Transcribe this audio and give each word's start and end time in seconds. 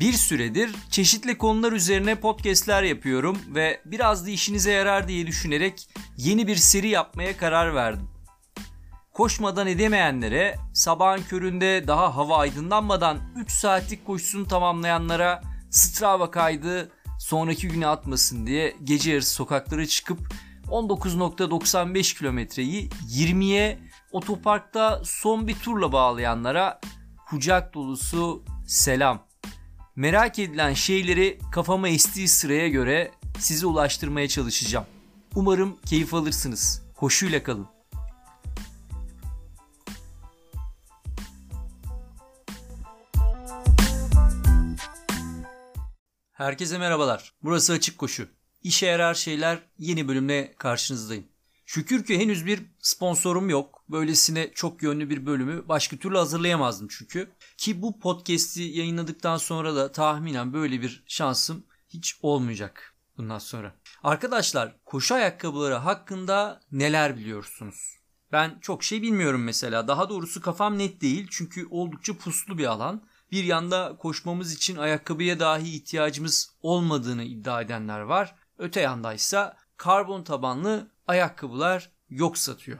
Bir 0.00 0.12
süredir 0.12 0.70
çeşitli 0.90 1.38
konular 1.38 1.72
üzerine 1.72 2.14
podcastler 2.14 2.82
yapıyorum 2.82 3.38
ve 3.54 3.80
biraz 3.84 4.26
da 4.26 4.30
işinize 4.30 4.72
yarar 4.72 5.08
diye 5.08 5.26
düşünerek 5.26 5.88
yeni 6.16 6.46
bir 6.46 6.56
seri 6.56 6.88
yapmaya 6.88 7.36
karar 7.36 7.74
verdim. 7.74 8.08
Koşmadan 9.12 9.66
edemeyenlere, 9.66 10.56
sabahın 10.74 11.22
köründe 11.22 11.84
daha 11.86 12.16
hava 12.16 12.36
aydınlanmadan 12.38 13.18
3 13.36 13.50
saatlik 13.50 14.06
koşusunu 14.06 14.46
tamamlayanlara 14.46 15.42
Strava 15.70 16.30
kaydı 16.30 16.92
sonraki 17.18 17.68
güne 17.68 17.86
atmasın 17.86 18.46
diye 18.46 18.76
gece 18.84 19.10
yarısı 19.10 19.34
sokaklara 19.34 19.86
çıkıp 19.86 20.34
19.95 20.66 22.18
kilometreyi 22.18 22.90
20'ye 23.08 23.78
otoparkta 24.12 25.00
son 25.04 25.48
bir 25.48 25.54
turla 25.54 25.92
bağlayanlara 25.92 26.80
kucak 27.28 27.74
dolusu 27.74 28.44
selam. 28.66 29.29
Merak 30.00 30.38
edilen 30.38 30.74
şeyleri 30.74 31.38
kafama 31.52 31.88
estiği 31.88 32.28
sıraya 32.28 32.68
göre 32.68 33.10
size 33.38 33.66
ulaştırmaya 33.66 34.28
çalışacağım. 34.28 34.86
Umarım 35.34 35.76
keyif 35.86 36.14
alırsınız. 36.14 36.82
Koşuyla 36.96 37.42
kalın. 37.42 37.66
Herkese 46.32 46.78
merhabalar. 46.78 47.32
Burası 47.42 47.72
Açık 47.72 47.98
Koşu. 47.98 48.28
İşe 48.62 48.86
yarar 48.86 49.14
şeyler 49.14 49.58
yeni 49.78 50.08
bölümle 50.08 50.54
karşınızdayım. 50.58 51.29
Şükür 51.72 52.04
ki 52.04 52.18
henüz 52.18 52.46
bir 52.46 52.62
sponsorum 52.78 53.50
yok. 53.50 53.84
Böylesine 53.88 54.52
çok 54.54 54.82
yönlü 54.82 55.10
bir 55.10 55.26
bölümü 55.26 55.68
başka 55.68 55.96
türlü 55.96 56.16
hazırlayamazdım 56.16 56.88
çünkü. 56.90 57.30
Ki 57.56 57.82
bu 57.82 58.00
podcast'i 58.00 58.62
yayınladıktan 58.62 59.36
sonra 59.36 59.76
da 59.76 59.92
tahminen 59.92 60.52
böyle 60.52 60.82
bir 60.82 61.04
şansım 61.06 61.66
hiç 61.88 62.18
olmayacak 62.22 62.94
bundan 63.16 63.38
sonra. 63.38 63.74
Arkadaşlar 64.02 64.76
koşu 64.84 65.14
ayakkabıları 65.14 65.74
hakkında 65.74 66.60
neler 66.72 67.16
biliyorsunuz? 67.16 67.96
Ben 68.32 68.58
çok 68.60 68.84
şey 68.84 69.02
bilmiyorum 69.02 69.44
mesela. 69.44 69.88
Daha 69.88 70.08
doğrusu 70.08 70.40
kafam 70.40 70.78
net 70.78 71.00
değil 71.00 71.26
çünkü 71.30 71.66
oldukça 71.70 72.16
puslu 72.16 72.58
bir 72.58 72.66
alan. 72.66 73.02
Bir 73.32 73.44
yanda 73.44 73.96
koşmamız 73.98 74.52
için 74.52 74.76
ayakkabıya 74.76 75.40
dahi 75.40 75.76
ihtiyacımız 75.76 76.56
olmadığını 76.62 77.24
iddia 77.24 77.62
edenler 77.62 78.00
var. 78.00 78.34
Öte 78.58 78.80
yandaysa 78.80 79.56
karbon 79.76 80.22
tabanlı 80.22 80.90
ayakkabılar 81.10 81.90
yok 82.10 82.38
satıyor. 82.38 82.78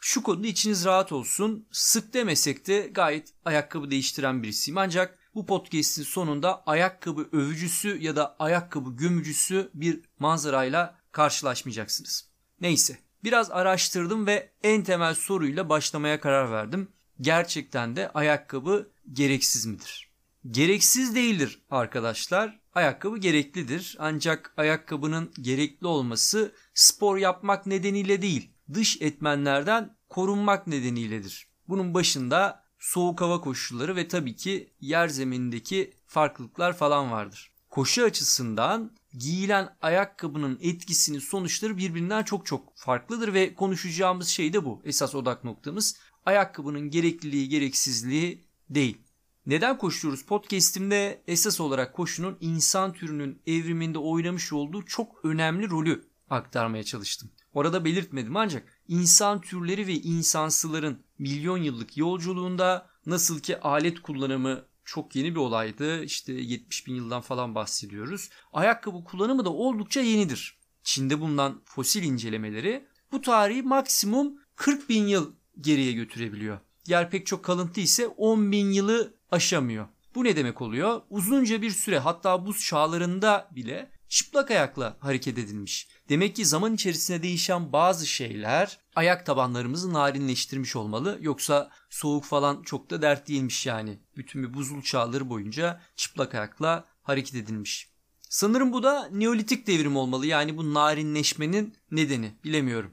Şu 0.00 0.22
konuda 0.22 0.46
içiniz 0.46 0.84
rahat 0.84 1.12
olsun. 1.12 1.68
Sık 1.72 2.14
demesek 2.14 2.66
de 2.66 2.80
gayet 2.80 3.34
ayakkabı 3.44 3.90
değiştiren 3.90 4.42
birisiyim. 4.42 4.78
Ancak 4.78 5.18
bu 5.34 5.46
podcast'in 5.46 6.02
sonunda 6.02 6.62
ayakkabı 6.66 7.28
övücüsü 7.32 7.98
ya 8.00 8.16
da 8.16 8.36
ayakkabı 8.38 8.96
gömücüsü 8.96 9.70
bir 9.74 10.00
manzarayla 10.18 10.98
karşılaşmayacaksınız. 11.12 12.30
Neyse 12.60 12.98
biraz 13.24 13.50
araştırdım 13.50 14.26
ve 14.26 14.52
en 14.62 14.84
temel 14.84 15.14
soruyla 15.14 15.68
başlamaya 15.68 16.20
karar 16.20 16.50
verdim. 16.50 16.88
Gerçekten 17.20 17.96
de 17.96 18.08
ayakkabı 18.08 18.90
gereksiz 19.12 19.66
midir? 19.66 20.12
Gereksiz 20.50 21.14
değildir 21.14 21.62
arkadaşlar. 21.70 22.60
Ayakkabı 22.74 23.18
gereklidir. 23.18 23.96
Ancak 23.98 24.54
ayakkabının 24.56 25.32
gerekli 25.40 25.86
olması 25.86 26.54
spor 26.74 27.16
yapmak 27.16 27.66
nedeniyle 27.66 28.22
değil, 28.22 28.50
dış 28.74 29.02
etmenlerden 29.02 29.96
korunmak 30.08 30.66
nedeniyledir. 30.66 31.48
Bunun 31.68 31.94
başında 31.94 32.64
soğuk 32.78 33.20
hava 33.20 33.40
koşulları 33.40 33.96
ve 33.96 34.08
tabii 34.08 34.36
ki 34.36 34.72
yer 34.80 35.08
zeminindeki 35.08 35.94
farklılıklar 36.06 36.76
falan 36.76 37.10
vardır. 37.10 37.52
Koşu 37.70 38.04
açısından 38.04 38.90
giyilen 39.12 39.76
ayakkabının 39.82 40.58
etkisini 40.62 41.20
sonuçları 41.20 41.76
birbirinden 41.76 42.22
çok 42.22 42.46
çok 42.46 42.76
farklıdır 42.76 43.34
ve 43.34 43.54
konuşacağımız 43.54 44.28
şey 44.28 44.52
de 44.52 44.64
bu. 44.64 44.82
Esas 44.84 45.14
odak 45.14 45.44
noktamız 45.44 45.96
ayakkabının 46.26 46.90
gerekliliği 46.90 47.48
gereksizliği 47.48 48.44
değil. 48.70 49.03
Neden 49.46 49.78
koşuyoruz? 49.78 50.22
Podcast'imde 50.22 51.22
esas 51.26 51.60
olarak 51.60 51.94
koşunun 51.94 52.36
insan 52.40 52.92
türünün 52.92 53.42
evriminde 53.46 53.98
oynamış 53.98 54.52
olduğu 54.52 54.84
çok 54.84 55.24
önemli 55.24 55.70
rolü 55.70 56.04
aktarmaya 56.30 56.84
çalıştım. 56.84 57.30
Orada 57.54 57.84
belirtmedim 57.84 58.36
ancak 58.36 58.82
insan 58.88 59.40
türleri 59.40 59.86
ve 59.86 59.92
insansıların 59.92 60.98
milyon 61.18 61.58
yıllık 61.58 61.96
yolculuğunda 61.96 62.90
nasıl 63.06 63.40
ki 63.40 63.60
alet 63.60 64.02
kullanımı 64.02 64.64
çok 64.84 65.16
yeni 65.16 65.30
bir 65.30 65.40
olaydı. 65.40 66.04
İşte 66.04 66.32
70 66.32 66.86
bin 66.86 66.94
yıldan 66.94 67.20
falan 67.20 67.54
bahsediyoruz. 67.54 68.30
Ayakkabı 68.52 69.04
kullanımı 69.04 69.44
da 69.44 69.50
oldukça 69.50 70.00
yenidir. 70.00 70.58
Çin'de 70.82 71.20
bulunan 71.20 71.62
fosil 71.64 72.02
incelemeleri 72.02 72.86
bu 73.12 73.20
tarihi 73.20 73.62
maksimum 73.62 74.34
40 74.56 74.88
bin 74.88 75.06
yıl 75.06 75.32
geriye 75.60 75.92
götürebiliyor. 75.92 76.58
Diğer 76.84 77.10
pek 77.10 77.26
çok 77.26 77.44
kalıntı 77.44 77.80
ise 77.80 78.06
10 78.06 78.52
bin 78.52 78.70
yılı 78.70 79.14
aşamıyor. 79.34 79.86
Bu 80.14 80.24
ne 80.24 80.36
demek 80.36 80.62
oluyor? 80.62 81.02
Uzunca 81.10 81.62
bir 81.62 81.70
süre 81.70 81.98
hatta 81.98 82.46
buz 82.46 82.64
çağlarında 82.64 83.48
bile 83.50 83.90
çıplak 84.08 84.50
ayakla 84.50 84.96
hareket 85.00 85.38
edilmiş. 85.38 85.88
Demek 86.08 86.36
ki 86.36 86.44
zaman 86.44 86.74
içerisinde 86.74 87.22
değişen 87.22 87.72
bazı 87.72 88.06
şeyler 88.06 88.78
ayak 88.96 89.26
tabanlarımızı 89.26 89.92
narinleştirmiş 89.92 90.76
olmalı. 90.76 91.18
Yoksa 91.20 91.70
soğuk 91.90 92.24
falan 92.24 92.62
çok 92.62 92.90
da 92.90 93.02
dert 93.02 93.28
değilmiş 93.28 93.66
yani. 93.66 93.98
Bütün 94.16 94.42
bir 94.42 94.54
buzul 94.54 94.82
çağları 94.82 95.28
boyunca 95.28 95.80
çıplak 95.96 96.34
ayakla 96.34 96.84
hareket 97.02 97.34
edilmiş. 97.34 97.88
Sanırım 98.20 98.72
bu 98.72 98.82
da 98.82 99.08
Neolitik 99.12 99.66
devrim 99.66 99.96
olmalı. 99.96 100.26
Yani 100.26 100.56
bu 100.56 100.74
narinleşmenin 100.74 101.74
nedeni 101.90 102.32
bilemiyorum. 102.44 102.92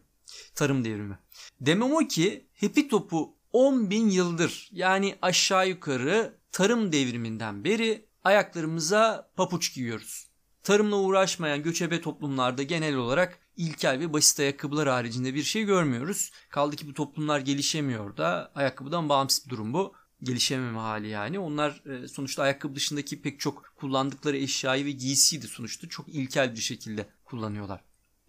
Tarım 0.55 0.85
devrimi. 0.85 1.19
Demem 1.61 1.93
o 1.93 1.97
ki 1.97 2.47
hepi 2.53 2.87
topu 2.87 3.35
10 3.53 3.89
bin 3.89 4.09
yıldır 4.09 4.69
yani 4.71 5.15
aşağı 5.21 5.69
yukarı 5.69 6.37
tarım 6.51 6.91
devriminden 6.91 7.63
beri 7.63 8.05
ayaklarımıza 8.23 9.31
papuç 9.35 9.73
giyiyoruz. 9.73 10.27
Tarımla 10.63 10.95
uğraşmayan 10.95 11.63
göçebe 11.63 12.01
toplumlarda 12.01 12.63
genel 12.63 12.95
olarak 12.95 13.39
ilkel 13.57 13.99
ve 13.99 14.13
basit 14.13 14.39
ayakkabılar 14.39 14.89
haricinde 14.89 15.33
bir 15.33 15.43
şey 15.43 15.63
görmüyoruz. 15.63 16.31
Kaldı 16.49 16.75
ki 16.75 16.87
bu 16.87 16.93
toplumlar 16.93 17.39
gelişemiyor 17.39 18.17
da 18.17 18.51
ayakkabıdan 18.55 19.09
bağımsız 19.09 19.45
bir 19.45 19.49
durum 19.49 19.73
bu. 19.73 19.93
Gelişememe 20.23 20.79
hali 20.79 21.07
yani. 21.07 21.39
Onlar 21.39 21.83
e, 21.85 22.07
sonuçta 22.07 22.43
ayakkabı 22.43 22.75
dışındaki 22.75 23.21
pek 23.21 23.39
çok 23.39 23.73
kullandıkları 23.75 24.37
eşyayı 24.37 24.85
ve 24.85 24.91
giysiyi 24.91 25.41
de 25.41 25.47
sonuçta 25.47 25.89
çok 25.89 26.09
ilkel 26.09 26.55
bir 26.55 26.61
şekilde 26.61 27.09
kullanıyorlar. 27.25 27.81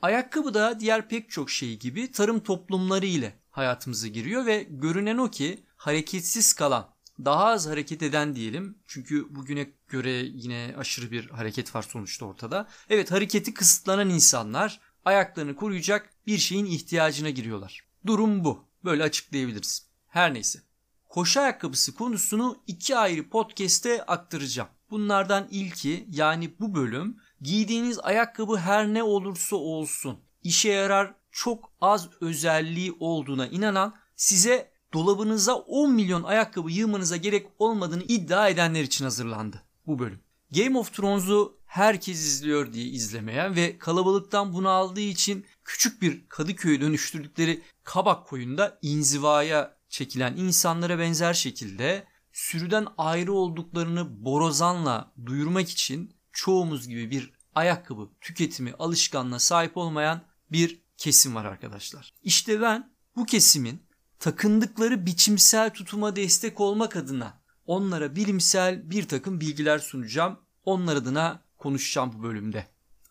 Ayakkabı 0.02 0.54
da 0.54 0.80
diğer 0.80 1.08
pek 1.08 1.30
çok 1.30 1.50
şey 1.50 1.78
gibi 1.78 2.12
tarım 2.12 2.40
toplumları 2.40 3.06
ile 3.06 3.41
hayatımıza 3.52 4.08
giriyor 4.08 4.46
ve 4.46 4.66
görünen 4.70 5.18
o 5.18 5.30
ki 5.30 5.64
hareketsiz 5.76 6.52
kalan, 6.52 6.94
daha 7.24 7.46
az 7.46 7.66
hareket 7.66 8.02
eden 8.02 8.34
diyelim. 8.34 8.78
Çünkü 8.86 9.34
bugüne 9.34 9.70
göre 9.88 10.10
yine 10.10 10.74
aşırı 10.78 11.10
bir 11.10 11.30
hareket 11.30 11.74
var 11.74 11.82
sonuçta 11.82 12.26
ortada. 12.26 12.68
Evet 12.88 13.10
hareketi 13.10 13.54
kısıtlanan 13.54 14.10
insanlar 14.10 14.80
ayaklarını 15.04 15.56
koruyacak 15.56 16.10
bir 16.26 16.38
şeyin 16.38 16.66
ihtiyacına 16.66 17.30
giriyorlar. 17.30 17.80
Durum 18.06 18.44
bu. 18.44 18.64
Böyle 18.84 19.02
açıklayabiliriz. 19.02 19.86
Her 20.08 20.34
neyse. 20.34 20.62
Koşu 21.08 21.40
ayakkabısı 21.40 21.94
konusunu 21.94 22.62
iki 22.66 22.96
ayrı 22.96 23.28
podcast'te 23.28 24.02
aktaracağım. 24.02 24.68
Bunlardan 24.90 25.48
ilki 25.50 26.06
yani 26.10 26.54
bu 26.60 26.74
bölüm 26.74 27.16
giydiğiniz 27.40 27.98
ayakkabı 27.98 28.56
her 28.56 28.86
ne 28.86 29.02
olursa 29.02 29.56
olsun 29.56 30.20
işe 30.42 30.68
yarar 30.68 31.14
çok 31.32 31.72
az 31.80 32.08
özelliği 32.20 32.96
olduğuna 33.00 33.46
inanan 33.46 33.94
size 34.16 34.72
dolabınıza 34.92 35.54
10 35.54 35.92
milyon 35.92 36.22
ayakkabı 36.22 36.70
yığmanıza 36.70 37.16
gerek 37.16 37.46
olmadığını 37.58 38.02
iddia 38.02 38.48
edenler 38.48 38.82
için 38.82 39.04
hazırlandı 39.04 39.62
bu 39.86 39.98
bölüm. 39.98 40.20
Game 40.50 40.78
of 40.78 40.92
Thrones'u 40.92 41.56
herkes 41.66 42.18
izliyor 42.18 42.72
diye 42.72 42.84
izlemeyen 42.84 43.56
ve 43.56 43.78
kalabalıktan 43.78 44.52
bunu 44.52 44.68
aldığı 44.68 45.00
için 45.00 45.46
küçük 45.64 46.02
bir 46.02 46.28
Kadıköy'e 46.28 46.80
dönüştürdükleri 46.80 47.62
Kabak 47.84 48.26
koyunda 48.26 48.78
inzivaya 48.82 49.76
çekilen 49.88 50.36
insanlara 50.36 50.98
benzer 50.98 51.34
şekilde 51.34 52.06
sürüden 52.32 52.86
ayrı 52.98 53.32
olduklarını 53.32 54.24
borazanla 54.24 55.12
duyurmak 55.26 55.70
için 55.70 56.14
çoğumuz 56.32 56.88
gibi 56.88 57.10
bir 57.10 57.32
ayakkabı 57.54 58.08
tüketimi 58.20 58.72
alışkanlığına 58.78 59.38
sahip 59.38 59.76
olmayan 59.76 60.22
bir 60.52 60.81
kesim 61.02 61.34
var 61.34 61.44
arkadaşlar. 61.44 62.14
İşte 62.22 62.60
ben 62.60 62.92
bu 63.16 63.26
kesimin 63.26 63.82
takındıkları 64.18 65.06
biçimsel 65.06 65.70
tutuma 65.70 66.16
destek 66.16 66.60
olmak 66.60 66.96
adına 66.96 67.42
onlara 67.66 68.16
bilimsel 68.16 68.90
bir 68.90 69.08
takım 69.08 69.40
bilgiler 69.40 69.78
sunacağım. 69.78 70.38
Onlar 70.64 70.96
adına 70.96 71.42
konuşacağım 71.58 72.12
bu 72.18 72.22
bölümde. 72.22 72.66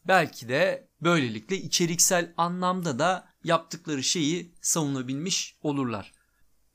Belki 0.08 0.50
de 0.50 0.88
böylelikle 1.02 1.58
içeriksel 1.58 2.34
anlamda 2.38 3.00
da 3.00 3.28
yaptıkları 3.44 4.04
şeyi 4.04 4.56
savunabilmiş 4.62 5.58
olurlar. 5.62 6.12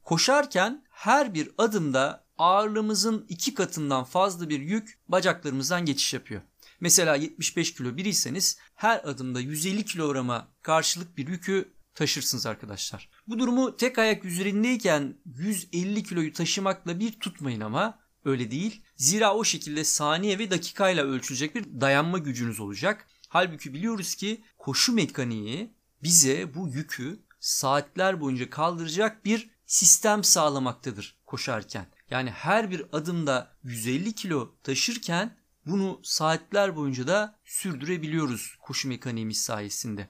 Koşarken 0.04 0.84
her 0.90 1.34
bir 1.34 1.50
adımda 1.58 2.26
ağırlığımızın 2.38 3.26
iki 3.28 3.54
katından 3.54 4.04
fazla 4.04 4.48
bir 4.48 4.60
yük 4.60 4.98
bacaklarımızdan 5.08 5.84
geçiş 5.84 6.14
yapıyor. 6.14 6.42
Mesela 6.80 7.16
75 7.16 7.74
kilo 7.74 7.96
biriyseniz 7.96 8.58
her 8.74 9.00
adımda 9.04 9.40
150 9.40 9.84
kilograma 9.84 10.48
karşılık 10.62 11.16
bir 11.16 11.28
yükü 11.28 11.76
taşırsınız 11.94 12.46
arkadaşlar. 12.46 13.10
Bu 13.26 13.38
durumu 13.38 13.76
tek 13.76 13.98
ayak 13.98 14.24
üzerindeyken 14.24 15.16
150 15.24 16.02
kiloyu 16.02 16.32
taşımakla 16.32 17.00
bir 17.00 17.12
tutmayın 17.12 17.60
ama 17.60 17.98
öyle 18.24 18.50
değil. 18.50 18.82
Zira 18.96 19.34
o 19.34 19.44
şekilde 19.44 19.84
saniye 19.84 20.38
ve 20.38 20.50
dakikayla 20.50 21.04
ölçülecek 21.04 21.54
bir 21.54 21.80
dayanma 21.80 22.18
gücünüz 22.18 22.60
olacak. 22.60 23.06
Halbuki 23.28 23.74
biliyoruz 23.74 24.14
ki 24.14 24.44
koşu 24.58 24.92
mekaniği 24.92 25.74
bize 26.02 26.54
bu 26.54 26.68
yükü 26.68 27.20
saatler 27.40 28.20
boyunca 28.20 28.50
kaldıracak 28.50 29.24
bir 29.24 29.50
sistem 29.66 30.24
sağlamaktadır 30.24 31.18
koşarken. 31.26 31.86
Yani 32.10 32.30
her 32.30 32.70
bir 32.70 32.82
adımda 32.92 33.56
150 33.62 34.12
kilo 34.12 34.56
taşırken 34.62 35.36
bunu 35.66 36.00
saatler 36.02 36.76
boyunca 36.76 37.06
da 37.06 37.38
sürdürebiliyoruz 37.44 38.56
koşu 38.60 38.88
mekaniğimiz 38.88 39.40
sayesinde. 39.40 40.08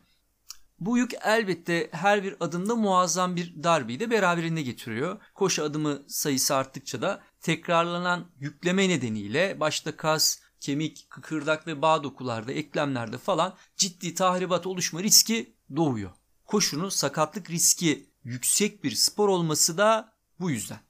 Bu 0.81 0.99
yük 0.99 1.11
elbette 1.25 1.89
her 1.93 2.25
bir 2.25 2.37
adımda 2.41 2.77
muazzam 2.77 3.37
bir 3.37 3.63
darbeyi 3.63 4.01
de 4.01 4.11
beraberinde 4.11 4.63
getiriyor. 4.63 5.21
Koşu 5.35 5.63
adımı 5.63 6.03
sayısı 6.09 6.55
arttıkça 6.55 7.03
da 7.03 7.23
tekrarlanan 7.41 8.31
yükleme 8.39 8.89
nedeniyle 8.89 9.61
başta 9.61 9.97
kas, 9.97 10.39
kemik, 10.61 11.07
kıkırdak 11.11 11.67
ve 11.67 11.83
bağ 11.83 12.03
dokularda, 12.03 12.53
eklemlerde 12.53 13.19
falan 13.19 13.57
ciddi 13.77 14.15
tahribat 14.15 14.67
oluşma 14.67 15.03
riski 15.03 15.57
doğuyor. 15.77 16.11
Koşunun 16.45 16.89
sakatlık 16.89 17.51
riski 17.51 18.11
yüksek 18.25 18.85
bir 18.85 18.91
spor 18.91 19.29
olması 19.29 19.79
da 19.79 20.13
bu 20.41 20.51
yüzden. 20.51 20.86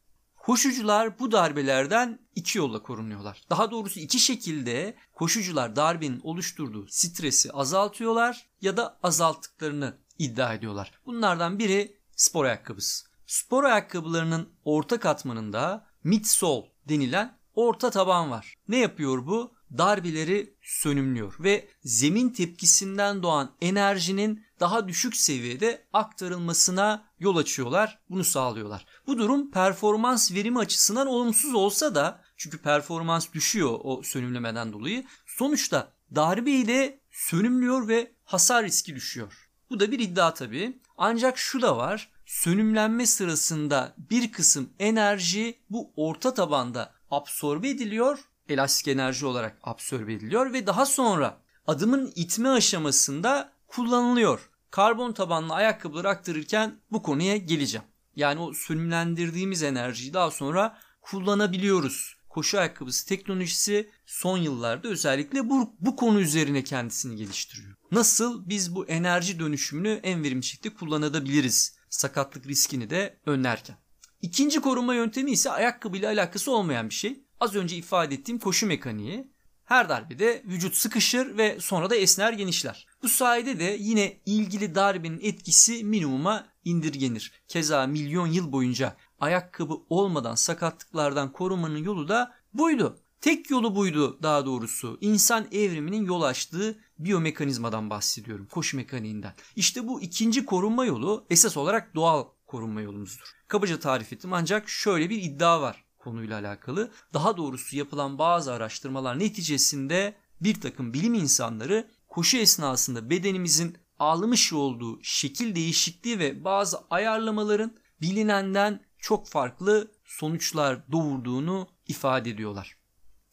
Koşucular 0.47 1.19
bu 1.19 1.33
darbelerden 1.33 2.19
iki 2.35 2.59
yolla 2.59 2.83
korunuyorlar. 2.83 3.43
Daha 3.51 3.71
doğrusu 3.71 4.01
iki 4.01 4.19
şekilde 4.19 4.97
koşucular 5.15 5.77
darbenin 5.77 6.21
oluşturduğu 6.23 6.87
stresi 6.89 7.53
azaltıyorlar 7.53 8.49
ya 8.61 8.77
da 8.77 8.99
azalttıklarını 9.03 9.99
iddia 10.19 10.55
ediyorlar. 10.55 10.93
Bunlardan 11.07 11.59
biri 11.59 11.97
spor 12.17 12.45
ayakkabısı. 12.45 13.07
Spor 13.27 13.65
ayakkabılarının 13.65 14.49
orta 14.65 15.01
katmanında 15.01 15.87
midsole 16.05 16.67
denilen 16.89 17.39
orta 17.55 17.91
taban 17.91 18.31
var. 18.31 18.55
Ne 18.69 18.79
yapıyor 18.79 19.27
bu? 19.27 19.57
Darbeleri 19.79 20.55
sönümlüyor 20.63 21.37
ve 21.41 21.69
zemin 21.85 22.29
tepkisinden 22.29 23.23
doğan 23.23 23.57
enerjinin 23.61 24.47
daha 24.61 24.89
düşük 24.89 25.17
seviyede 25.17 25.87
aktarılmasına 25.93 27.06
yol 27.19 27.37
açıyorlar. 27.37 27.99
Bunu 28.11 28.25
sağlıyorlar. 28.25 28.87
Bu 29.07 29.19
durum 29.19 29.51
performans 29.51 30.33
verimi 30.33 30.59
açısından 30.59 31.07
olumsuz 31.07 31.55
olsa 31.55 31.95
da 31.95 32.21
çünkü 32.37 32.59
performans 32.59 33.33
düşüyor 33.33 33.79
o 33.83 34.03
sönümlemeden 34.03 34.73
dolayı. 34.73 35.05
Sonuçta 35.27 35.93
darbeyi 36.15 36.69
de 36.69 37.01
sönümlüyor 37.11 37.89
ve 37.89 38.13
hasar 38.25 38.65
riski 38.65 38.95
düşüyor. 38.95 39.49
Bu 39.71 39.81
da 39.81 39.91
bir 39.91 39.99
iddia 39.99 40.35
tabii. 40.35 40.79
Ancak 40.99 41.39
şu 41.39 41.63
da 41.63 41.77
var. 41.77 42.11
Sönümlenme 42.27 43.07
sırasında 43.07 43.95
bir 44.11 44.33
kısım 44.33 44.71
enerji 44.79 45.59
bu 45.71 45.93
orta 45.97 46.35
tabanda 46.35 46.93
absorbe 47.11 47.69
ediliyor. 47.69 48.19
Elastik 48.49 48.89
enerji 48.89 49.27
olarak 49.27 49.59
absorbe 49.63 50.13
ediliyor 50.13 50.53
ve 50.53 50.67
daha 50.67 50.87
sonra 50.87 51.39
adımın 51.67 52.13
itme 52.15 52.49
aşamasında 52.49 53.53
kullanılıyor. 53.67 54.51
Karbon 54.77 55.13
tabanlı 55.13 55.55
ayakkabıları 55.55 56.09
aktarırken 56.09 56.75
bu 56.91 57.03
konuya 57.03 57.37
geleceğim. 57.37 57.87
Yani 58.17 58.41
o 58.41 58.53
sönümlendirdiğimiz 58.53 59.63
enerjiyi 59.63 60.15
daha 60.15 60.31
sonra 60.31 60.79
kullanabiliyoruz. 61.03 62.17
Koşu 62.29 62.59
ayakkabısı 62.59 63.09
teknolojisi 63.09 63.91
son 64.07 64.39
yıllarda 64.39 64.89
özellikle 64.89 65.51
bu, 65.51 65.75
bu 65.81 65.97
konu 65.97 66.21
üzerine 66.21 66.65
kendisini 66.65 67.17
geliştiriyor. 67.17 67.75
Nasıl 67.93 68.49
biz 68.49 68.75
bu 68.75 68.87
enerji 68.87 69.39
dönüşümünü 69.39 70.01
en 70.03 70.23
verimli 70.23 70.45
şekilde 70.45 70.75
kullanabiliriz? 70.75 71.77
Sakatlık 71.91 72.47
riskini 72.47 72.91
de 72.91 73.21
önlerken. 73.27 73.77
İkinci 74.23 74.61
koruma 74.61 74.95
yöntemi 74.95 75.31
ise 75.31 75.51
ayakkabıyla 75.51 76.09
alakası 76.09 76.51
olmayan 76.51 76.89
bir 76.89 76.95
şey. 76.95 77.25
Az 77.41 77.55
önce 77.55 77.77
ifade 77.77 78.15
ettiğim 78.15 78.39
koşu 78.39 78.67
mekaniği. 78.67 79.36
Her 79.67 79.89
darbede 79.89 80.43
vücut 80.47 80.75
sıkışır 80.75 81.39
ve 81.39 81.61
sonra 81.61 81.91
da 81.91 81.97
esner 81.97 82.33
genişler. 82.33 82.87
Bu 83.03 83.09
sayede 83.09 83.59
de 83.59 83.77
yine 83.81 84.21
ilgili 84.27 84.75
darbenin 84.75 85.21
etkisi 85.23 85.85
minimuma 85.85 86.47
indirgenir. 86.65 87.33
Keza 87.49 87.87
milyon 87.87 88.27
yıl 88.27 88.53
boyunca 88.53 88.97
ayakkabı 89.21 89.75
olmadan 89.91 90.35
sakatlıklardan 90.35 91.33
korumanın 91.33 91.85
yolu 91.85 92.09
da 92.09 92.35
buydu. 92.55 93.01
Tek 93.21 93.51
yolu 93.51 93.77
buydu 93.77 94.19
daha 94.23 94.47
doğrusu. 94.47 94.99
İnsan 95.01 95.47
evriminin 95.53 96.05
yol 96.05 96.23
açtığı 96.23 96.79
biyomekanizmadan 96.99 97.91
bahsediyorum. 97.91 98.47
Koşu 98.51 98.77
mekaniğinden. 98.77 99.35
İşte 99.57 99.89
bu 99.89 100.01
ikinci 100.01 100.45
korunma 100.45 100.85
yolu 100.85 101.27
esas 101.31 101.57
olarak 101.57 101.95
doğal 101.95 102.25
korunma 102.47 102.81
yolumuzdur. 102.81 103.33
Kabaca 103.49 103.79
tarif 103.79 104.13
ettim 104.13 104.33
ancak 104.33 104.69
şöyle 104.69 105.11
bir 105.11 105.23
iddia 105.23 105.61
var 105.61 105.86
konuyla 106.07 106.39
alakalı. 106.39 106.91
Daha 107.15 107.37
doğrusu 107.37 107.77
yapılan 107.77 108.19
bazı 108.19 108.53
araştırmalar 108.53 109.19
neticesinde 109.19 110.15
bir 110.41 110.61
takım 110.61 110.95
bilim 110.95 111.15
insanları 111.15 111.89
koşu 112.09 112.37
esnasında 112.37 113.11
bedenimizin 113.11 113.77
almış 113.99 114.53
olduğu 114.53 115.03
şekil 115.03 115.55
değişikliği 115.55 116.19
ve 116.19 116.45
bazı 116.45 116.79
ayarlamaların 116.91 117.77
bilinenden 118.01 118.81
çok 118.99 119.29
farklı 119.29 119.93
sonuçlar 120.05 120.93
doğurduğunu 120.93 121.69
ifade 121.89 122.31
ediyorlar. 122.31 122.77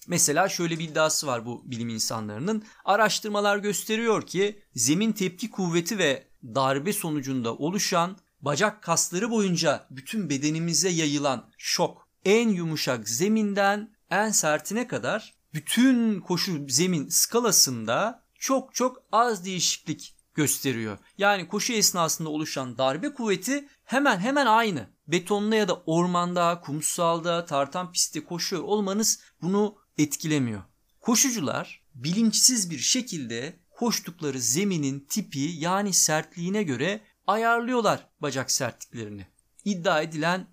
Mesela 0.08 0.50
şöyle 0.50 0.80
bir 0.80 0.90
iddiası 0.90 1.28
var 1.28 1.46
bu 1.46 1.62
bilim 1.66 1.90
insanlarının. 1.90 2.64
Araştırmalar 2.86 3.58
gösteriyor 3.58 4.28
ki 4.28 4.62
zemin 4.76 5.12
tepki 5.12 5.50
kuvveti 5.50 5.98
ve 5.98 6.28
darbe 6.44 6.94
sonucunda 6.94 7.56
oluşan 7.56 8.18
bacak 8.42 8.84
kasları 8.84 9.32
boyunca 9.32 9.88
bütün 9.92 10.30
bedenimize 10.30 10.90
yayılan 10.90 11.52
şok 11.58 12.03
en 12.26 12.50
yumuşak 12.50 13.10
zeminden 13.10 13.96
en 14.10 14.30
sertine 14.30 14.88
kadar 14.88 15.34
bütün 15.54 16.20
koşu 16.20 16.66
zemin 16.70 17.10
skalasında 17.10 18.24
çok 18.40 18.76
çok 18.76 19.04
az 19.12 19.46
değişiklik 19.46 20.16
gösteriyor. 20.34 20.98
Yani 21.18 21.48
koşu 21.48 21.74
esnasında 21.74 22.30
oluşan 22.30 22.78
darbe 22.78 23.14
kuvveti 23.14 23.68
hemen 23.84 24.20
hemen 24.20 24.46
aynı. 24.46 24.88
Betonda 25.08 25.56
ya 25.56 25.68
da 25.68 25.84
ormanda, 25.86 26.62
kumsalda, 26.62 27.46
tartan 27.46 27.92
pistte 27.92 28.24
koşuyor 28.24 28.64
olmanız 28.64 29.20
bunu 29.42 29.76
etkilemiyor. 29.98 30.64
Koşucular 31.02 31.84
bilinçsiz 31.96 32.70
bir 32.70 32.80
şekilde 32.80 33.60
koştukları 33.72 34.40
zeminin 34.40 35.00
tipi 35.00 35.40
yani 35.40 35.94
sertliğine 35.94 36.64
göre 36.64 37.02
ayarlıyorlar 37.28 38.08
bacak 38.20 38.52
sertliklerini. 38.52 39.28
İddia 39.66 40.02
edilen. 40.02 40.53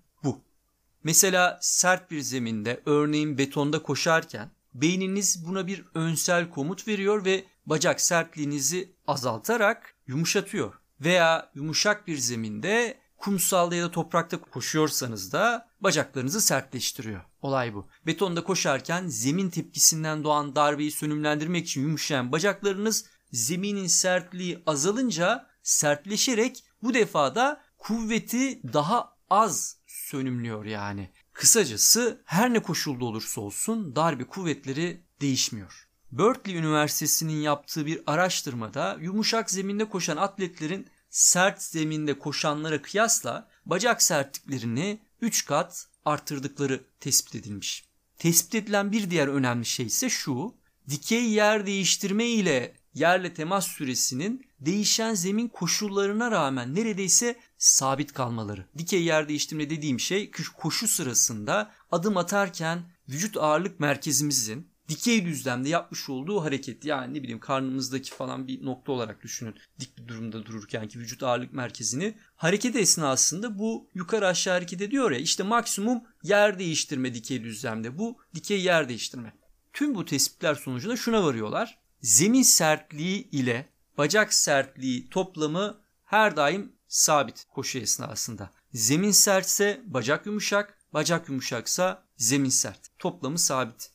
Mesela 1.03 1.59
sert 1.61 2.11
bir 2.11 2.21
zeminde 2.21 2.81
örneğin 2.85 3.37
betonda 3.37 3.83
koşarken 3.83 4.51
beyniniz 4.73 5.47
buna 5.47 5.67
bir 5.67 5.85
önsel 5.93 6.49
komut 6.49 6.87
veriyor 6.87 7.25
ve 7.25 7.45
bacak 7.65 8.01
sertliğinizi 8.01 8.95
azaltarak 9.07 9.95
yumuşatıyor. 10.07 10.73
Veya 11.01 11.51
yumuşak 11.55 12.07
bir 12.07 12.17
zeminde 12.17 12.97
kumsalda 13.17 13.75
ya 13.75 13.85
da 13.85 13.91
toprakta 13.91 14.41
koşuyorsanız 14.41 15.33
da 15.33 15.67
bacaklarınızı 15.81 16.41
sertleştiriyor. 16.41 17.21
Olay 17.41 17.73
bu. 17.73 17.87
Betonda 18.05 18.43
koşarken 18.43 19.07
zemin 19.07 19.49
tepkisinden 19.49 20.23
doğan 20.23 20.55
darbeyi 20.55 20.91
sönümlendirmek 20.91 21.65
için 21.65 21.81
yumuşayan 21.81 22.31
bacaklarınız 22.31 23.05
zeminin 23.31 23.87
sertliği 23.87 24.63
azalınca 24.65 25.47
sertleşerek 25.63 26.63
bu 26.83 26.93
defa 26.93 27.35
da 27.35 27.61
kuvveti 27.77 28.73
daha 28.73 29.17
az 29.29 29.77
sönümlüyor 29.91 30.65
yani. 30.65 31.09
Kısacası 31.33 32.21
her 32.25 32.53
ne 32.53 32.61
koşulda 32.61 33.05
olursa 33.05 33.41
olsun 33.41 33.95
darbe 33.95 34.23
kuvvetleri 34.23 35.01
değişmiyor. 35.21 35.87
Berkeley 36.11 36.57
Üniversitesi'nin 36.57 37.41
yaptığı 37.41 37.85
bir 37.85 38.01
araştırmada 38.07 38.97
yumuşak 39.01 39.51
zeminde 39.51 39.89
koşan 39.89 40.17
atletlerin 40.17 40.87
sert 41.09 41.61
zeminde 41.61 42.19
koşanlara 42.19 42.81
kıyasla 42.81 43.47
bacak 43.65 44.01
sertliklerini 44.01 44.99
3 45.21 45.45
kat 45.45 45.87
arttırdıkları 46.05 46.83
tespit 46.99 47.35
edilmiş. 47.35 47.85
Tespit 48.17 48.55
edilen 48.55 48.91
bir 48.91 49.09
diğer 49.09 49.27
önemli 49.27 49.65
şey 49.65 49.85
ise 49.85 50.09
şu. 50.09 50.55
Dikey 50.89 51.29
yer 51.29 51.65
değiştirme 51.65 52.25
ile 52.25 52.75
yerle 52.93 53.33
temas 53.33 53.67
süresinin 53.67 54.45
değişen 54.59 55.13
zemin 55.13 55.47
koşullarına 55.47 56.31
rağmen 56.31 56.75
neredeyse 56.75 57.39
sabit 57.57 58.13
kalmaları. 58.13 58.65
Dikey 58.77 59.03
yer 59.03 59.29
değiştirme 59.29 59.69
dediğim 59.69 59.99
şey 59.99 60.31
koşu 60.57 60.87
sırasında 60.87 61.71
adım 61.91 62.17
atarken 62.17 62.83
vücut 63.09 63.37
ağırlık 63.37 63.79
merkezimizin 63.79 64.71
dikey 64.91 65.25
düzlemde 65.25 65.69
yapmış 65.69 66.09
olduğu 66.09 66.43
hareket. 66.43 66.85
Yani 66.85 67.13
ne 67.13 67.23
bileyim 67.23 67.39
karnımızdaki 67.39 68.11
falan 68.11 68.47
bir 68.47 68.65
nokta 68.65 68.91
olarak 68.91 69.23
düşünün. 69.23 69.55
Dik 69.79 69.97
bir 69.97 70.07
durumda 70.07 70.45
dururken 70.45 70.87
ki 70.87 70.99
vücut 70.99 71.23
ağırlık 71.23 71.53
merkezini. 71.53 72.17
Hareket 72.35 72.75
esnasında 72.75 73.59
bu 73.59 73.89
yukarı 73.93 74.27
aşağı 74.27 74.53
hareket 74.53 74.81
ediyor 74.81 75.11
ya 75.11 75.17
işte 75.17 75.43
maksimum 75.43 76.03
yer 76.23 76.59
değiştirme 76.59 77.13
dikey 77.13 77.43
düzlemde. 77.43 77.97
Bu 77.97 78.17
dikey 78.35 78.61
yer 78.61 78.89
değiştirme. 78.89 79.33
Tüm 79.73 79.95
bu 79.95 80.05
tespitler 80.05 80.55
sonucunda 80.55 80.97
şuna 80.97 81.23
varıyorlar. 81.23 81.80
Zemin 82.01 82.43
sertliği 82.43 83.29
ile 83.29 83.69
bacak 83.97 84.33
sertliği 84.33 85.09
toplamı 85.09 85.81
her 86.05 86.35
daim 86.35 86.71
sabit 86.87 87.45
koşu 87.53 87.79
esnasında. 87.79 88.51
Zemin 88.73 89.11
sertse 89.11 89.81
bacak 89.85 90.25
yumuşak, 90.25 90.77
bacak 90.93 91.29
yumuşaksa 91.29 92.03
zemin 92.17 92.49
sert. 92.49 92.99
Toplamı 92.99 93.39
sabit. 93.39 93.91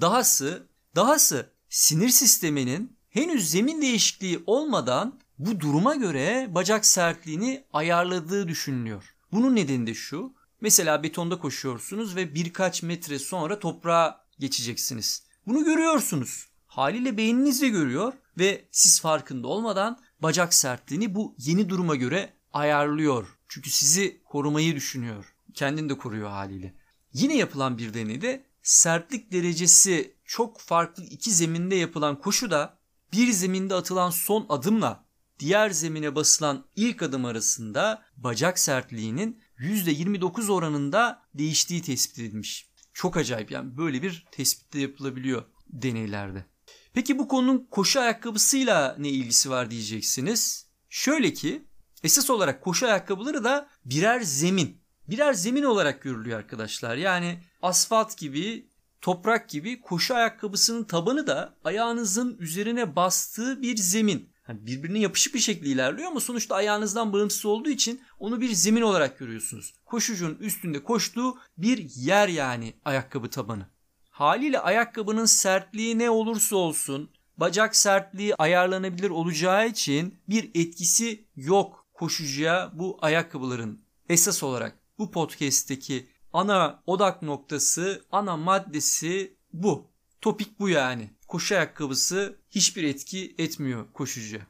Dahası, 0.00 0.66
dahası 0.96 1.50
sinir 1.68 2.08
sisteminin 2.08 2.96
henüz 3.08 3.50
zemin 3.50 3.82
değişikliği 3.82 4.42
olmadan 4.46 5.20
bu 5.38 5.60
duruma 5.60 5.94
göre 5.94 6.46
bacak 6.50 6.86
sertliğini 6.86 7.64
ayarladığı 7.72 8.48
düşünülüyor. 8.48 9.14
Bunun 9.32 9.56
nedeni 9.56 9.86
de 9.86 9.94
şu. 9.94 10.34
Mesela 10.60 11.02
betonda 11.02 11.38
koşuyorsunuz 11.38 12.16
ve 12.16 12.34
birkaç 12.34 12.82
metre 12.82 13.18
sonra 13.18 13.58
toprağa 13.58 14.26
geçeceksiniz. 14.38 15.22
Bunu 15.46 15.64
görüyorsunuz. 15.64 16.48
Haliyle 16.76 17.16
beyniniz 17.16 17.62
de 17.62 17.68
görüyor 17.68 18.12
ve 18.38 18.68
siz 18.70 19.00
farkında 19.00 19.48
olmadan 19.48 19.98
bacak 20.22 20.54
sertliğini 20.54 21.14
bu 21.14 21.34
yeni 21.38 21.68
duruma 21.68 21.96
göre 21.96 22.32
ayarlıyor. 22.52 23.38
Çünkü 23.48 23.70
sizi 23.70 24.22
korumayı 24.24 24.74
düşünüyor. 24.74 25.34
Kendini 25.54 25.88
de 25.88 25.98
koruyor 25.98 26.30
haliyle. 26.30 26.74
Yine 27.12 27.36
yapılan 27.36 27.78
bir 27.78 27.94
deneyde 27.94 28.44
sertlik 28.62 29.32
derecesi 29.32 30.16
çok 30.24 30.60
farklı 30.60 31.04
iki 31.04 31.30
zeminde 31.30 31.74
yapılan 31.74 32.20
koşuda 32.20 32.78
bir 33.12 33.32
zeminde 33.32 33.74
atılan 33.74 34.10
son 34.10 34.46
adımla 34.48 35.04
diğer 35.38 35.70
zemine 35.70 36.14
basılan 36.14 36.64
ilk 36.76 37.02
adım 37.02 37.24
arasında 37.24 38.02
bacak 38.16 38.58
sertliğinin 38.58 39.42
%29 39.58 40.52
oranında 40.52 41.22
değiştiği 41.34 41.82
tespit 41.82 42.18
edilmiş. 42.18 42.70
Çok 42.92 43.16
acayip 43.16 43.50
yani 43.50 43.76
böyle 43.76 44.02
bir 44.02 44.26
tespit 44.32 44.72
de 44.72 44.80
yapılabiliyor 44.80 45.44
deneylerde. 45.68 46.55
Peki 46.96 47.18
bu 47.18 47.28
konunun 47.28 47.66
koşu 47.70 48.00
ayakkabısıyla 48.00 48.96
ne 48.98 49.08
ilgisi 49.08 49.50
var 49.50 49.70
diyeceksiniz. 49.70 50.66
Şöyle 50.88 51.32
ki 51.32 51.66
esas 52.04 52.30
olarak 52.30 52.62
koşu 52.62 52.86
ayakkabıları 52.86 53.44
da 53.44 53.68
birer 53.84 54.20
zemin. 54.20 54.82
Birer 55.08 55.32
zemin 55.32 55.62
olarak 55.62 56.02
görülüyor 56.02 56.38
arkadaşlar. 56.38 56.96
Yani 56.96 57.38
asfalt 57.62 58.18
gibi, 58.18 58.70
toprak 59.00 59.48
gibi 59.48 59.80
koşu 59.80 60.14
ayakkabısının 60.14 60.84
tabanı 60.84 61.26
da 61.26 61.56
ayağınızın 61.64 62.36
üzerine 62.38 62.96
bastığı 62.96 63.62
bir 63.62 63.76
zemin. 63.76 64.32
Yani 64.48 64.66
birbirine 64.66 64.98
yapışık 64.98 65.34
bir 65.34 65.40
şekilde 65.40 65.68
ilerliyor 65.68 66.10
ama 66.10 66.20
sonuçta 66.20 66.54
ayağınızdan 66.54 67.12
bağımsız 67.12 67.46
olduğu 67.46 67.70
için 67.70 68.00
onu 68.18 68.40
bir 68.40 68.52
zemin 68.52 68.82
olarak 68.82 69.18
görüyorsunuz. 69.18 69.74
Koşucunun 69.84 70.34
üstünde 70.34 70.84
koştuğu 70.84 71.38
bir 71.58 71.78
yer 71.94 72.28
yani 72.28 72.74
ayakkabı 72.84 73.30
tabanı. 73.30 73.75
Haliyle 74.16 74.60
ayakkabının 74.60 75.24
sertliği 75.24 75.98
ne 75.98 76.10
olursa 76.10 76.56
olsun 76.56 77.10
bacak 77.36 77.76
sertliği 77.76 78.34
ayarlanabilir 78.34 79.10
olacağı 79.10 79.68
için 79.68 80.18
bir 80.28 80.50
etkisi 80.54 81.24
yok 81.36 81.86
koşucuya 81.94 82.70
bu 82.74 82.98
ayakkabıların. 83.00 83.80
Esas 84.08 84.42
olarak 84.42 84.78
bu 84.98 85.10
podcast'teki 85.10 86.08
ana 86.32 86.82
odak 86.86 87.22
noktası, 87.22 88.04
ana 88.12 88.36
maddesi 88.36 89.36
bu. 89.52 89.90
Topik 90.20 90.60
bu 90.60 90.68
yani. 90.68 91.10
Koşu 91.28 91.54
ayakkabısı 91.54 92.36
hiçbir 92.50 92.84
etki 92.84 93.34
etmiyor 93.38 93.92
koşucuya. 93.92 94.46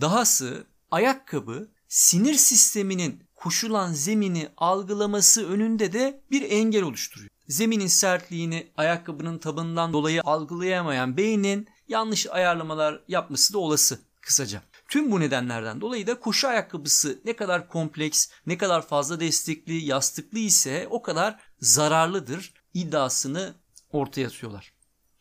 Dahası 0.00 0.66
ayakkabı 0.90 1.68
sinir 1.88 2.34
sisteminin 2.34 3.25
koşulan 3.46 3.92
zemini 3.92 4.48
algılaması 4.56 5.48
önünde 5.48 5.92
de 5.92 6.20
bir 6.30 6.50
engel 6.50 6.82
oluşturuyor. 6.82 7.30
Zeminin 7.48 7.86
sertliğini 7.86 8.66
ayakkabının 8.76 9.38
tabanından 9.38 9.92
dolayı 9.92 10.22
algılayamayan 10.22 11.16
beynin 11.16 11.68
yanlış 11.88 12.26
ayarlamalar 12.26 13.00
yapması 13.08 13.52
da 13.52 13.58
olası 13.58 14.00
kısaca. 14.20 14.62
Tüm 14.88 15.12
bu 15.12 15.20
nedenlerden 15.20 15.80
dolayı 15.80 16.06
da 16.06 16.20
koşu 16.20 16.48
ayakkabısı 16.48 17.18
ne 17.24 17.36
kadar 17.36 17.68
kompleks, 17.68 18.28
ne 18.46 18.58
kadar 18.58 18.86
fazla 18.86 19.20
destekli, 19.20 19.84
yastıklı 19.84 20.38
ise 20.38 20.88
o 20.90 21.02
kadar 21.02 21.40
zararlıdır 21.60 22.52
iddiasını 22.74 23.54
ortaya 23.92 24.26
atıyorlar. 24.26 24.72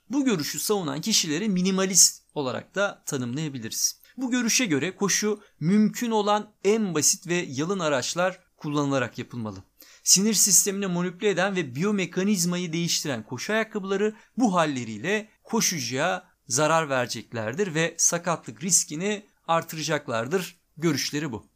Bu 0.09 0.25
görüşü 0.25 0.59
savunan 0.59 1.01
kişileri 1.01 1.49
minimalist 1.49 2.23
olarak 2.35 2.75
da 2.75 3.03
tanımlayabiliriz. 3.05 4.01
Bu 4.17 4.31
görüşe 4.31 4.65
göre 4.65 4.95
koşu 4.95 5.39
mümkün 5.59 6.11
olan 6.11 6.53
en 6.63 6.93
basit 6.93 7.27
ve 7.27 7.45
yalın 7.49 7.79
araçlar 7.79 8.39
kullanılarak 8.57 9.17
yapılmalı. 9.17 9.63
Sinir 10.03 10.33
sistemini 10.33 10.87
manipüle 10.87 11.29
eden 11.29 11.55
ve 11.55 11.75
biyomekanizmayı 11.75 12.73
değiştiren 12.73 13.23
koşu 13.23 13.53
ayakkabıları 13.53 14.15
bu 14.37 14.55
halleriyle 14.55 15.29
koşucuya 15.43 16.27
zarar 16.47 16.89
vereceklerdir 16.89 17.73
ve 17.75 17.95
sakatlık 17.97 18.63
riskini 18.63 19.25
artıracaklardır. 19.47 20.59
Görüşleri 20.77 21.31
bu. 21.31 21.47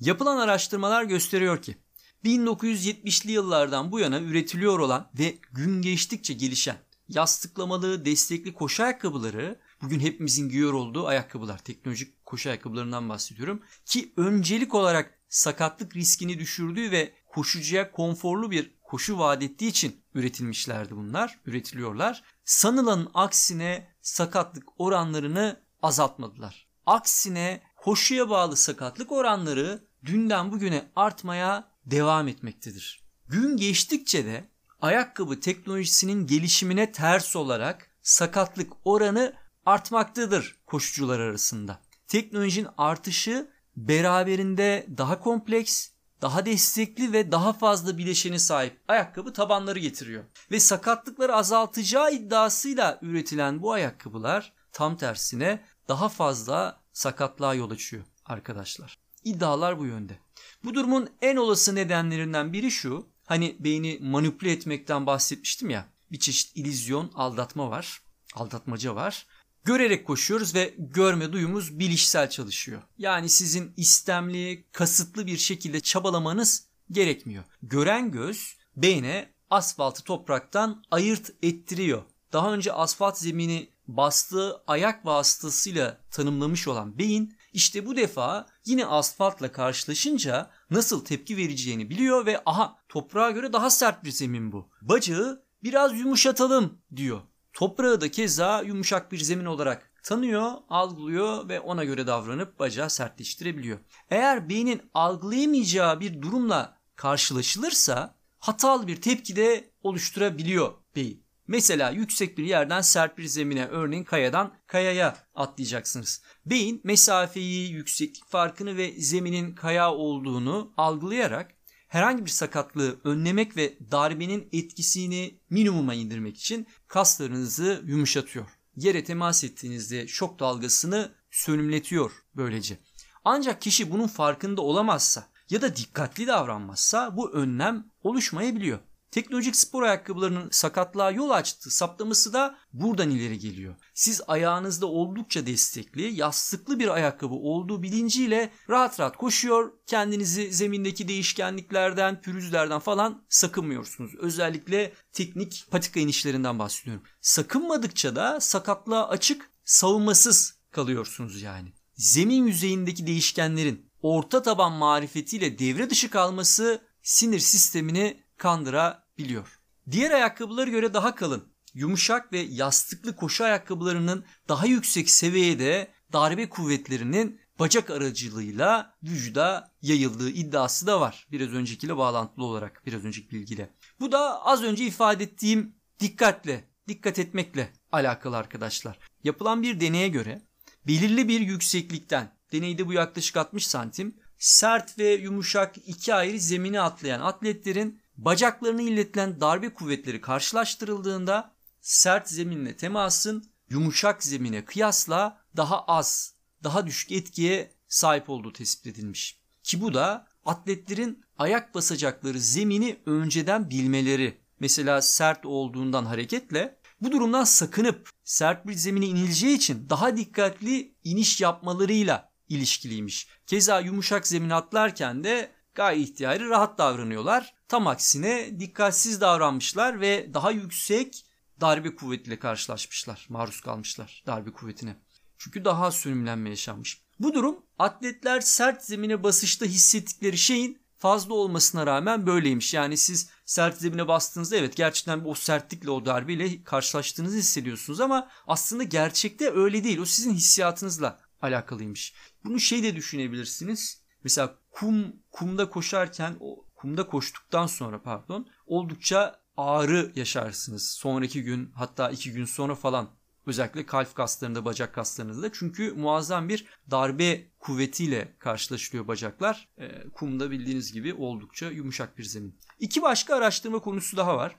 Yapılan 0.00 0.38
araştırmalar 0.38 1.04
gösteriyor 1.04 1.62
ki 1.62 1.76
1970'li 2.24 3.32
yıllardan 3.32 3.92
bu 3.92 4.00
yana 4.00 4.20
üretiliyor 4.20 4.78
olan 4.78 5.10
ve 5.18 5.38
gün 5.52 5.82
geçtikçe 5.82 6.34
gelişen 6.34 6.76
yastıklamalı, 7.08 8.04
destekli 8.04 8.54
koşu 8.54 8.82
ayakkabıları 8.82 9.60
bugün 9.82 10.00
hepimizin 10.00 10.48
giyiyor 10.48 10.72
olduğu 10.72 11.06
ayakkabılar. 11.06 11.58
Teknolojik 11.58 12.26
koşu 12.26 12.48
ayakkabılarından 12.48 13.08
bahsediyorum. 13.08 13.62
Ki 13.84 14.12
öncelik 14.16 14.74
olarak 14.74 15.18
sakatlık 15.28 15.96
riskini 15.96 16.38
düşürdüğü 16.38 16.90
ve 16.90 17.12
koşucuya 17.26 17.90
konforlu 17.90 18.50
bir 18.50 18.74
koşu 18.82 19.18
vaat 19.18 19.42
ettiği 19.42 19.68
için 19.68 20.04
üretilmişlerdi 20.14 20.96
bunlar, 20.96 21.38
üretiliyorlar. 21.46 22.22
Sanılanın 22.44 23.10
aksine 23.14 23.88
sakatlık 24.02 24.80
oranlarını 24.80 25.60
azaltmadılar. 25.82 26.68
Aksine 26.86 27.62
koşuya 27.76 28.30
bağlı 28.30 28.56
sakatlık 28.56 29.12
oranları 29.12 29.84
dünden 30.04 30.52
bugüne 30.52 30.90
artmaya 30.96 31.68
devam 31.86 32.28
etmektedir. 32.28 33.00
Gün 33.28 33.56
geçtikçe 33.56 34.24
de 34.24 34.48
ayakkabı 34.80 35.40
teknolojisinin 35.40 36.26
gelişimine 36.26 36.92
ters 36.92 37.36
olarak 37.36 37.90
sakatlık 38.02 38.72
oranı 38.84 39.34
artmaktadır 39.70 40.56
koşucular 40.66 41.20
arasında. 41.20 41.80
Teknolojinin 42.08 42.68
artışı 42.78 43.50
beraberinde 43.76 44.86
daha 44.98 45.20
kompleks, 45.20 45.88
daha 46.22 46.46
destekli 46.46 47.12
ve 47.12 47.32
daha 47.32 47.52
fazla 47.52 47.98
bileşeni 47.98 48.38
sahip 48.38 48.80
ayakkabı 48.88 49.32
tabanları 49.32 49.78
getiriyor. 49.78 50.24
Ve 50.50 50.60
sakatlıkları 50.60 51.34
azaltacağı 51.34 52.12
iddiasıyla 52.12 52.98
üretilen 53.02 53.62
bu 53.62 53.72
ayakkabılar 53.72 54.52
tam 54.72 54.96
tersine 54.96 55.60
daha 55.88 56.08
fazla 56.08 56.80
sakatlığa 56.92 57.54
yol 57.54 57.70
açıyor 57.70 58.04
arkadaşlar. 58.26 58.98
İddialar 59.24 59.78
bu 59.78 59.86
yönde. 59.86 60.18
Bu 60.64 60.74
durumun 60.74 61.08
en 61.22 61.36
olası 61.36 61.74
nedenlerinden 61.74 62.52
biri 62.52 62.70
şu. 62.70 63.06
Hani 63.26 63.56
beyni 63.60 63.98
manipüle 64.02 64.52
etmekten 64.52 65.06
bahsetmiştim 65.06 65.70
ya. 65.70 65.86
Bir 66.12 66.18
çeşit 66.18 66.56
ilizyon, 66.56 67.10
aldatma 67.14 67.70
var. 67.70 68.02
Aldatmaca 68.34 68.94
var. 68.94 69.26
Görerek 69.64 70.06
koşuyoruz 70.06 70.54
ve 70.54 70.74
görme 70.78 71.32
duyumuz 71.32 71.78
bilişsel 71.78 72.30
çalışıyor. 72.30 72.82
Yani 72.98 73.28
sizin 73.28 73.72
istemli, 73.76 74.64
kasıtlı 74.72 75.26
bir 75.26 75.38
şekilde 75.38 75.80
çabalamanız 75.80 76.66
gerekmiyor. 76.90 77.44
Gören 77.62 78.10
göz 78.10 78.56
beyne 78.76 79.32
asfaltı 79.50 80.04
topraktan 80.04 80.82
ayırt 80.90 81.30
ettiriyor. 81.42 82.02
Daha 82.32 82.52
önce 82.52 82.72
asfalt 82.72 83.18
zemini 83.18 83.70
bastığı 83.88 84.62
ayak 84.66 85.06
vasıtasıyla 85.06 86.00
tanımlamış 86.10 86.68
olan 86.68 86.98
beyin 86.98 87.36
işte 87.52 87.86
bu 87.86 87.96
defa 87.96 88.46
yine 88.66 88.86
asfaltla 88.86 89.52
karşılaşınca 89.52 90.50
nasıl 90.70 91.04
tepki 91.04 91.36
vereceğini 91.36 91.90
biliyor 91.90 92.26
ve 92.26 92.42
aha 92.46 92.76
toprağa 92.88 93.30
göre 93.30 93.52
daha 93.52 93.70
sert 93.70 94.04
bir 94.04 94.10
zemin 94.10 94.52
bu. 94.52 94.68
Bacağı 94.82 95.44
biraz 95.62 95.98
yumuşatalım 95.98 96.78
diyor. 96.96 97.20
Toprağı 97.52 98.00
da 98.00 98.10
keza 98.10 98.62
yumuşak 98.62 99.12
bir 99.12 99.18
zemin 99.18 99.44
olarak 99.44 99.90
tanıyor, 100.02 100.52
algılıyor 100.68 101.48
ve 101.48 101.60
ona 101.60 101.84
göre 101.84 102.06
davranıp 102.06 102.58
bacağı 102.58 102.90
sertleştirebiliyor. 102.90 103.78
Eğer 104.10 104.48
beynin 104.48 104.82
algılayamayacağı 104.94 106.00
bir 106.00 106.22
durumla 106.22 106.78
karşılaşılırsa 106.96 108.14
hatalı 108.38 108.86
bir 108.86 109.00
tepki 109.00 109.36
de 109.36 109.70
oluşturabiliyor 109.82 110.72
beyin. 110.96 111.24
Mesela 111.46 111.90
yüksek 111.90 112.38
bir 112.38 112.44
yerden 112.44 112.80
sert 112.80 113.18
bir 113.18 113.24
zemine 113.24 113.66
örneğin 113.66 114.04
kayadan 114.04 114.54
kayaya 114.66 115.16
atlayacaksınız. 115.34 116.22
Beyin 116.46 116.80
mesafeyi, 116.84 117.70
yükseklik 117.70 118.26
farkını 118.28 118.76
ve 118.76 118.92
zeminin 118.92 119.54
kaya 119.54 119.92
olduğunu 119.92 120.72
algılayarak 120.76 121.54
herhangi 121.90 122.24
bir 122.24 122.30
sakatlığı 122.30 123.00
önlemek 123.04 123.56
ve 123.56 123.78
darbenin 123.90 124.48
etkisini 124.52 125.40
minimuma 125.50 125.94
indirmek 125.94 126.36
için 126.36 126.66
kaslarınızı 126.88 127.82
yumuşatıyor. 127.86 128.46
Yere 128.76 129.04
temas 129.04 129.44
ettiğinizde 129.44 130.08
şok 130.08 130.40
dalgasını 130.40 131.12
sönümletiyor 131.30 132.12
böylece. 132.36 132.78
Ancak 133.24 133.62
kişi 133.62 133.90
bunun 133.90 134.06
farkında 134.06 134.62
olamazsa 134.62 135.28
ya 135.50 135.62
da 135.62 135.76
dikkatli 135.76 136.26
davranmazsa 136.26 137.16
bu 137.16 137.32
önlem 137.32 137.86
oluşmayabiliyor. 138.02 138.78
Teknolojik 139.10 139.56
spor 139.56 139.82
ayakkabılarının 139.82 140.48
sakatlığa 140.50 141.10
yol 141.10 141.30
açtığı 141.30 141.70
saptaması 141.70 142.32
da 142.32 142.58
buradan 142.72 143.10
ileri 143.10 143.38
geliyor. 143.38 143.74
Siz 143.94 144.20
ayağınızda 144.26 144.86
oldukça 144.86 145.46
destekli, 145.46 146.02
yastıklı 146.02 146.78
bir 146.78 146.88
ayakkabı 146.88 147.34
olduğu 147.34 147.82
bilinciyle 147.82 148.52
rahat 148.68 149.00
rahat 149.00 149.16
koşuyor, 149.16 149.72
kendinizi 149.86 150.52
zemindeki 150.52 151.08
değişkenliklerden, 151.08 152.20
pürüzlerden 152.20 152.78
falan 152.78 153.24
sakınmıyorsunuz. 153.28 154.14
Özellikle 154.14 154.92
teknik 155.12 155.66
patika 155.70 156.00
inişlerinden 156.00 156.58
bahsediyorum. 156.58 157.02
Sakınmadıkça 157.20 158.16
da 158.16 158.40
sakatlığa 158.40 159.08
açık, 159.08 159.50
savunmasız 159.64 160.54
kalıyorsunuz 160.70 161.42
yani. 161.42 161.72
Zemin 161.94 162.46
yüzeyindeki 162.46 163.06
değişkenlerin 163.06 163.90
orta 164.02 164.42
taban 164.42 164.72
marifetiyle 164.72 165.58
devre 165.58 165.90
dışı 165.90 166.10
kalması 166.10 166.80
sinir 167.02 167.38
sistemini 167.38 168.22
kandırabiliyor. 168.40 169.60
Diğer 169.90 170.10
ayakkabılara 170.10 170.70
göre 170.70 170.94
daha 170.94 171.14
kalın, 171.14 171.52
yumuşak 171.74 172.32
ve 172.32 172.38
yastıklı 172.38 173.16
koşu 173.16 173.44
ayakkabılarının 173.44 174.24
daha 174.48 174.66
yüksek 174.66 175.10
seviyede 175.10 175.90
darbe 176.12 176.48
kuvvetlerinin 176.48 177.40
bacak 177.58 177.90
aracılığıyla 177.90 178.94
vücuda 179.02 179.72
yayıldığı 179.82 180.30
iddiası 180.30 180.86
da 180.86 181.00
var. 181.00 181.26
Biraz 181.32 181.48
öncekiyle 181.48 181.96
bağlantılı 181.96 182.44
olarak, 182.44 182.82
biraz 182.86 183.04
önceki 183.04 183.30
bilgiyle. 183.30 183.70
Bu 184.00 184.12
da 184.12 184.44
az 184.44 184.62
önce 184.62 184.84
ifade 184.84 185.24
ettiğim 185.24 185.74
dikkatle, 186.00 186.64
dikkat 186.88 187.18
etmekle 187.18 187.72
alakalı 187.92 188.36
arkadaşlar. 188.36 188.98
Yapılan 189.24 189.62
bir 189.62 189.80
deneye 189.80 190.08
göre 190.08 190.42
belirli 190.86 191.28
bir 191.28 191.40
yükseklikten, 191.40 192.36
deneyde 192.52 192.86
bu 192.86 192.92
yaklaşık 192.92 193.36
60 193.36 193.66
santim, 193.66 194.14
sert 194.38 194.98
ve 194.98 195.12
yumuşak 195.12 195.76
iki 195.86 196.14
ayrı 196.14 196.40
zemini 196.40 196.80
atlayan 196.80 197.20
atletlerin 197.20 198.00
bacaklarını 198.24 198.82
illetilen 198.82 199.40
darbe 199.40 199.74
kuvvetleri 199.74 200.20
karşılaştırıldığında 200.20 201.54
sert 201.80 202.28
zeminle 202.28 202.76
temasın 202.76 203.44
yumuşak 203.70 204.24
zemine 204.24 204.64
kıyasla 204.64 205.42
daha 205.56 205.84
az, 205.84 206.34
daha 206.64 206.86
düşük 206.86 207.12
etkiye 207.12 207.72
sahip 207.88 208.30
olduğu 208.30 208.52
tespit 208.52 208.86
edilmiş. 208.86 209.40
Ki 209.62 209.80
bu 209.80 209.94
da 209.94 210.26
atletlerin 210.44 211.24
ayak 211.38 211.74
basacakları 211.74 212.40
zemini 212.40 213.00
önceden 213.06 213.70
bilmeleri. 213.70 214.40
Mesela 214.60 215.02
sert 215.02 215.46
olduğundan 215.46 216.04
hareketle 216.04 216.78
bu 217.00 217.12
durumdan 217.12 217.44
sakınıp 217.44 218.10
sert 218.24 218.66
bir 218.66 218.74
zemine 218.74 219.06
inileceği 219.06 219.56
için 219.56 219.86
daha 219.90 220.16
dikkatli 220.16 220.94
iniş 221.04 221.40
yapmalarıyla 221.40 222.32
ilişkiliymiş. 222.48 223.28
Keza 223.46 223.80
yumuşak 223.80 224.26
zemin 224.26 224.50
atlarken 224.50 225.24
de 225.24 225.52
gayet 225.74 226.08
ihtiyari 226.08 226.48
rahat 226.48 226.78
davranıyorlar. 226.78 227.59
Tam 227.70 227.86
aksine 227.86 228.60
dikkatsiz 228.60 229.20
davranmışlar 229.20 230.00
ve 230.00 230.34
daha 230.34 230.50
yüksek 230.50 231.24
darbe 231.60 231.94
kuvvetiyle 231.94 232.38
karşılaşmışlar. 232.38 233.26
Maruz 233.28 233.60
kalmışlar 233.60 234.22
darbe 234.26 234.50
kuvvetine. 234.52 234.96
Çünkü 235.38 235.64
daha 235.64 235.86
az 235.86 236.06
yaşanmış. 236.46 237.02
Bu 237.20 237.34
durum 237.34 237.56
atletler 237.78 238.40
sert 238.40 238.84
zemine 238.84 239.22
basışta 239.22 239.66
hissettikleri 239.66 240.38
şeyin 240.38 240.82
fazla 240.98 241.34
olmasına 241.34 241.86
rağmen 241.86 242.26
böyleymiş. 242.26 242.74
Yani 242.74 242.96
siz 242.96 243.30
sert 243.44 243.78
zemine 243.78 244.08
bastığınızda 244.08 244.56
evet 244.56 244.76
gerçekten 244.76 245.22
o 245.24 245.34
sertlikle 245.34 245.90
o 245.90 246.06
darbeyle 246.06 246.64
karşılaştığınızı 246.64 247.36
hissediyorsunuz 247.36 248.00
ama 248.00 248.28
aslında 248.46 248.82
gerçekte 248.82 249.50
öyle 249.50 249.84
değil. 249.84 249.98
O 249.98 250.04
sizin 250.04 250.34
hissiyatınızla 250.34 251.20
alakalıymış. 251.42 252.14
Bunu 252.44 252.60
şey 252.60 252.82
de 252.82 252.96
düşünebilirsiniz. 252.96 254.02
Mesela 254.24 254.54
kum 254.70 255.16
kumda 255.30 255.70
koşarken 255.70 256.36
o 256.40 256.64
kumda 256.80 257.06
koştuktan 257.06 257.66
sonra 257.66 258.02
pardon 258.02 258.46
oldukça 258.66 259.40
ağrı 259.56 260.12
yaşarsınız. 260.16 260.90
Sonraki 260.90 261.42
gün 261.42 261.72
hatta 261.74 262.10
iki 262.10 262.32
gün 262.32 262.44
sonra 262.44 262.74
falan 262.74 263.08
özellikle 263.46 263.86
kalp 263.86 264.14
kaslarında 264.14 264.64
bacak 264.64 264.94
kaslarınızda 264.94 265.52
çünkü 265.52 265.92
muazzam 265.92 266.48
bir 266.48 266.66
darbe 266.90 267.48
kuvvetiyle 267.58 268.36
karşılaşılıyor 268.38 269.08
bacaklar. 269.08 269.68
E, 269.78 270.08
kumda 270.08 270.50
bildiğiniz 270.50 270.92
gibi 270.92 271.14
oldukça 271.14 271.70
yumuşak 271.70 272.18
bir 272.18 272.24
zemin. 272.24 272.58
İki 272.78 273.02
başka 273.02 273.36
araştırma 273.36 273.78
konusu 273.78 274.16
daha 274.16 274.36
var. 274.36 274.56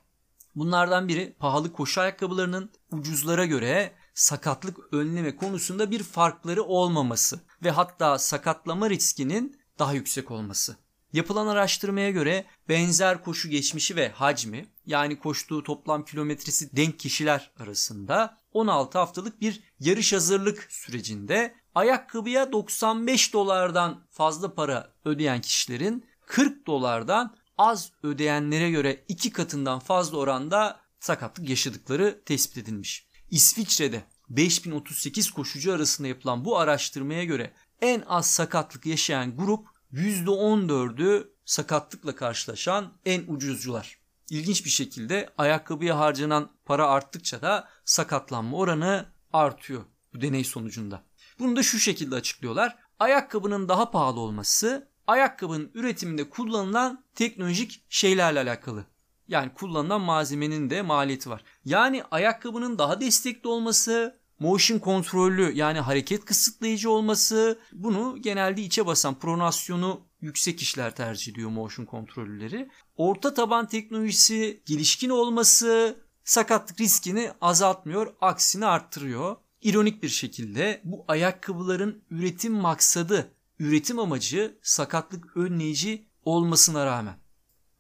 Bunlardan 0.56 1.08
biri 1.08 1.36
pahalı 1.40 1.74
koşu 1.74 2.02
ayakkabılarının 2.02 2.70
ucuzlara 2.92 3.46
göre 3.46 3.94
sakatlık 4.14 4.94
önleme 4.94 5.36
konusunda 5.36 5.92
bir 5.92 6.04
farkları 6.04 6.64
olmaması 6.64 7.40
ve 7.64 7.72
hatta 7.72 8.20
sakatlama 8.20 8.90
riskinin 8.90 9.62
daha 9.80 9.94
yüksek 9.94 10.32
olması. 10.32 10.78
Yapılan 11.14 11.48
araştırmaya 11.48 12.12
göre 12.12 12.46
benzer 12.70 13.24
koşu 13.24 13.50
geçmişi 13.50 13.96
ve 13.96 14.10
hacmi 14.10 14.66
yani 14.86 15.20
koştuğu 15.20 15.64
toplam 15.64 16.06
kilometresi 16.06 16.76
denk 16.76 17.00
kişiler 17.00 17.52
arasında 17.60 18.38
16 18.54 18.98
haftalık 18.98 19.42
bir 19.42 19.64
yarış 19.80 20.14
hazırlık 20.14 20.68
sürecinde 20.70 21.56
ayakkabıya 21.76 22.52
95 22.52 23.34
dolardan 23.34 24.08
fazla 24.10 24.54
para 24.54 24.94
ödeyen 25.06 25.42
kişilerin 25.42 26.06
40 26.26 26.68
dolardan 26.68 27.36
az 27.58 27.92
ödeyenlere 28.04 28.72
göre 28.72 29.06
iki 29.08 29.32
katından 29.32 29.80
fazla 29.80 30.18
oranda 30.18 30.80
sakatlık 31.00 31.50
yaşadıkları 31.50 32.22
tespit 32.26 32.58
edilmiş. 32.58 33.08
İsviçre'de 33.32 34.04
5038 34.30 35.32
koşucu 35.32 35.74
arasında 35.74 36.08
yapılan 36.08 36.46
bu 36.46 36.58
araştırmaya 36.58 37.24
göre 37.24 37.54
en 37.82 38.04
az 38.08 38.32
sakatlık 38.32 38.86
yaşayan 38.86 39.38
grup 39.38 39.68
%14'ü 39.94 41.34
sakatlıkla 41.46 42.16
karşılaşan 42.16 42.94
en 43.06 43.24
ucuzcular. 43.28 43.98
İlginç 44.30 44.66
bir 44.66 44.70
şekilde 44.70 45.30
ayakkabıya 45.38 46.00
harcanan 46.00 46.52
para 46.66 46.88
arttıkça 46.88 47.42
da 47.42 47.68
sakatlanma 47.86 48.58
oranı 48.58 49.06
artıyor 49.34 49.84
bu 50.14 50.22
deney 50.22 50.44
sonucunda. 50.44 51.04
Bunu 51.40 51.56
da 51.56 51.64
şu 51.64 51.80
şekilde 51.80 52.16
açıklıyorlar. 52.16 52.78
Ayakkabının 53.00 53.70
daha 53.70 53.92
pahalı 53.92 54.20
olması 54.20 54.92
ayakkabının 55.08 55.72
üretiminde 55.74 56.30
kullanılan 56.30 57.06
teknolojik 57.16 57.86
şeylerle 57.90 58.40
alakalı. 58.40 58.86
Yani 59.28 59.54
kullanılan 59.54 60.02
malzemenin 60.02 60.70
de 60.70 60.82
maliyeti 60.82 61.30
var. 61.30 61.44
Yani 61.66 62.04
ayakkabının 62.12 62.78
daha 62.78 63.02
destekli 63.02 63.48
olması, 63.48 64.21
motion 64.42 64.80
kontrollü 64.80 65.52
yani 65.56 65.80
hareket 65.80 66.26
kısıtlayıcı 66.26 66.92
olması 66.92 67.60
bunu 67.72 68.18
genelde 68.22 68.62
içe 68.62 68.86
basan 68.86 69.20
pronasyonu 69.20 70.02
yüksek 70.22 70.62
işler 70.62 70.96
tercih 70.96 71.32
ediyor 71.32 71.50
motion 71.50 71.86
kontrolleri. 71.86 72.70
Orta 72.96 73.34
taban 73.34 73.68
teknolojisi 73.68 74.64
gelişkin 74.66 75.10
olması 75.10 76.00
sakatlık 76.24 76.82
riskini 76.82 77.32
azaltmıyor, 77.42 78.14
aksine 78.22 78.66
arttırıyor. 78.66 79.36
İronik 79.62 80.04
bir 80.04 80.10
şekilde 80.10 80.82
bu 80.84 81.06
ayakkabıların 81.08 82.04
üretim 82.10 82.54
maksadı, 82.54 83.32
üretim 83.60 84.00
amacı 84.00 84.58
sakatlık 84.62 85.38
önleyici 85.38 86.08
olmasına 86.26 86.86
rağmen. 86.86 87.16